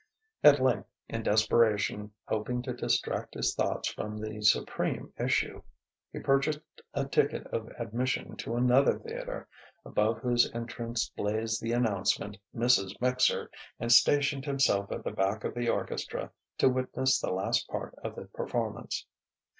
[0.43, 5.61] At length, in desperation hoping to distract his thoughts from the supreme issue,
[6.11, 6.61] he purchased
[6.95, 9.47] a ticket of admission to another theatre,
[9.85, 12.99] above whose entrance blazed the announcement "Mrs.
[12.99, 17.93] Mixer," and stationed himself at the back of the orchestra to witness the last part
[18.03, 19.05] of the performance.